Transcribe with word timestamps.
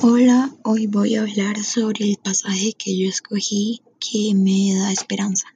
Hola, 0.00 0.54
hoy 0.62 0.86
voy 0.86 1.16
a 1.16 1.22
hablar 1.22 1.64
sobre 1.64 2.08
el 2.08 2.18
pasaje 2.18 2.72
que 2.72 2.96
yo 2.96 3.08
escogí 3.08 3.82
que 3.98 4.32
me 4.32 4.76
da 4.78 4.92
esperanza. 4.92 5.48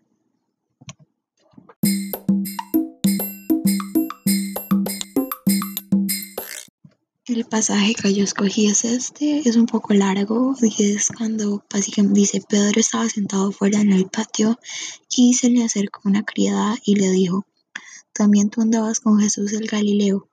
El 7.25 7.45
pasaje 7.45 7.95
que 7.95 8.13
yo 8.15 8.25
escogí 8.25 8.67
es 8.67 8.85
este, 8.85 9.49
es 9.49 9.55
un 9.55 9.67
poco 9.67 9.95
largo 9.95 10.57
y 10.61 10.93
es 10.93 11.07
cuando 11.17 11.65
dice 12.13 12.43
Pedro 12.49 12.81
estaba 12.81 13.09
sentado 13.09 13.53
fuera 13.53 13.81
en 13.81 13.93
el 13.93 14.07
patio 14.07 14.59
y 15.09 15.35
se 15.35 15.51
le 15.51 15.63
acercó 15.63 16.01
una 16.07 16.25
criada 16.25 16.77
y 16.85 16.97
le 16.97 17.13
dijo, 17.13 17.47
también 18.13 18.51
tú 18.51 18.61
andabas 18.61 18.99
con 18.99 19.21
Jesús 19.21 19.53
el 19.53 19.69
Galileo. 19.69 20.29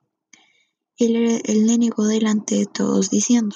Él, 0.96 1.40
él 1.44 1.66
le 1.68 1.78
negó 1.78 2.06
delante 2.08 2.56
de 2.56 2.66
todos 2.66 3.08
diciendo, 3.08 3.54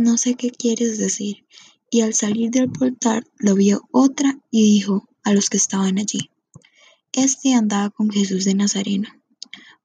no 0.00 0.16
sé 0.16 0.34
qué 0.34 0.50
quieres 0.50 0.96
decir. 0.96 1.44
Y 1.90 2.00
al 2.00 2.14
salir 2.14 2.50
del 2.50 2.70
portal 2.70 3.26
lo 3.38 3.54
vio 3.54 3.86
otra 3.90 4.38
y 4.50 4.62
dijo 4.62 5.08
a 5.24 5.34
los 5.34 5.50
que 5.50 5.58
estaban 5.58 5.98
allí, 5.98 6.30
Este 7.12 7.52
andaba 7.52 7.90
con 7.90 8.10
Jesús 8.10 8.46
de 8.46 8.54
Nazareno. 8.54 9.08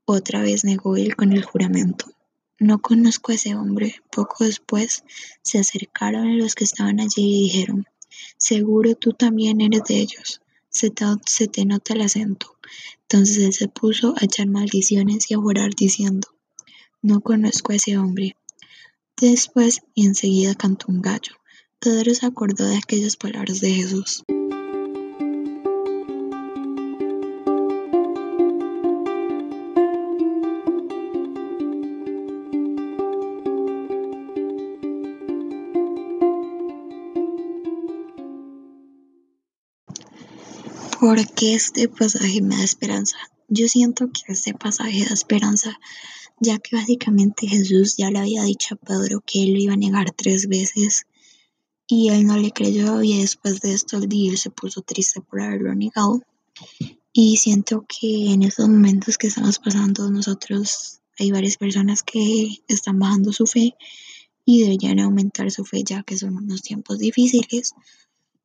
Otra 0.06 0.42
vez 0.42 0.64
negó 0.64 0.96
él 0.96 1.18
con 1.18 1.34
el 1.34 1.44
juramento, 1.44 2.06
no 2.59 2.80
conozco 2.80 3.32
a 3.32 3.36
ese 3.36 3.56
hombre. 3.56 3.96
Poco 4.09 4.46
después 4.46 5.04
se 5.42 5.59
acercaron 5.59 6.38
los 6.38 6.56
que 6.56 6.64
estaban 6.64 7.02
allí 7.02 7.40
y 7.40 7.44
dijeron, 7.44 7.86
seguro 8.38 8.95
tú 8.95 9.12
también 9.12 9.59
eres 9.59 9.84
de 9.84 10.00
ellos, 10.00 10.40
se 10.70 10.92
te, 10.92 11.06
se 11.26 11.48
te 11.48 11.66
nota 11.66 11.94
el 11.94 12.02
acento. 12.02 12.56
Entonces 13.02 13.40
él 13.40 13.54
se 13.54 13.68
puso 13.68 14.14
a 14.16 14.23
echar 14.23 14.48
maldiciones 14.48 15.30
y 15.30 15.34
a 15.34 15.38
jurar 15.40 15.72
diciendo, 15.76 16.30
no 17.02 17.20
conozco 17.20 17.73
a 17.73 17.76
ese 17.76 17.98
hombre. 17.98 18.38
Después 19.18 19.82
y 19.94 20.05
enseguida 20.05 20.55
cantó 20.55 20.88
un 20.90 21.02
gallo. 21.02 21.36
Pedro 21.80 22.14
se 22.14 22.26
acordó 22.26 22.68
de 22.68 22.76
aquellas 22.76 23.16
palabras 23.16 23.62
de 23.62 23.72
Jesús. 23.72 24.26
¿Por 41.00 41.26
qué 41.36 41.54
este 41.54 41.88
pasaje 41.88 42.42
me 42.42 42.58
da 42.58 42.64
esperanza? 42.64 43.17
Yo 43.48 43.68
siento 43.68 44.08
que 44.08 44.34
este 44.34 44.54
pasaje 44.54 45.06
da 45.06 45.14
esperanza 45.14 45.78
ya 46.40 46.60
que 46.60 46.76
básicamente 46.76 47.48
Jesús 47.48 47.96
ya 47.98 48.12
le 48.12 48.20
había 48.20 48.44
dicho 48.44 48.76
a 48.76 48.78
Pedro 48.78 49.22
que 49.26 49.44
él 49.44 49.54
lo 49.54 49.60
iba 49.60 49.74
a 49.74 49.78
negar 49.78 50.12
tres 50.12 50.48
veces 50.48 51.06
y 51.88 52.10
él 52.10 52.26
no 52.26 52.38
le 52.38 52.52
creyó 52.52 53.02
y 53.04 53.20
después 53.20 53.62
de 53.62 53.73
esto 53.73 53.98
el 53.98 54.10
día 54.10 54.36
se 54.36 54.50
puso 54.50 54.82
triste 54.82 55.22
por 55.22 55.42
haberlo 55.42 55.73
negado. 55.76 56.22
Y 57.14 57.38
siento 57.38 57.86
que 57.88 58.32
en 58.32 58.44
estos 58.44 58.68
momentos 58.68 59.18
que 59.18 59.28
estamos 59.28 59.60
pasando 59.60 60.10
nosotros 60.10 61.00
hay 61.18 61.32
varias 61.32 61.58
personas 61.58 62.04
que 62.04 62.58
están 62.68 63.00
bajando 63.00 63.32
su 63.32 63.46
fe 63.46 63.76
y 64.44 64.64
deberían 64.64 65.00
aumentar 65.00 65.50
su 65.52 65.64
fe 65.64 65.84
ya 65.84 66.04
que 66.04 66.18
son 66.18 66.36
unos 66.36 66.62
tiempos 66.62 67.00
difíciles 67.00 67.73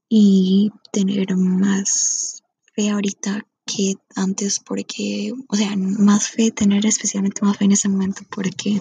y 0.08 0.70
tener 0.92 1.36
más 1.36 2.42
fe 2.74 2.90
ahorita 2.90 3.46
que 3.70 3.94
antes 4.16 4.58
porque, 4.58 5.32
o 5.48 5.56
sea, 5.56 5.76
más 5.76 6.28
fe, 6.28 6.50
tener 6.50 6.84
especialmente 6.86 7.44
más 7.44 7.56
fe 7.56 7.66
en 7.66 7.72
ese 7.72 7.88
momento 7.88 8.22
porque 8.28 8.80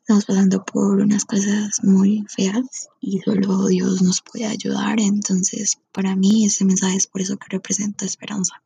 estamos 0.00 0.24
pasando 0.24 0.64
por 0.64 1.00
unas 1.00 1.24
cosas 1.24 1.82
muy 1.82 2.24
feas 2.28 2.88
y 3.00 3.20
solo 3.20 3.66
Dios 3.66 4.02
nos 4.02 4.22
puede 4.22 4.46
ayudar. 4.46 5.00
Entonces, 5.00 5.78
para 5.92 6.16
mí 6.16 6.46
ese 6.46 6.64
mensaje 6.64 6.96
es 6.96 7.06
por 7.06 7.20
eso 7.20 7.36
que 7.36 7.48
representa 7.50 8.06
esperanza. 8.06 8.62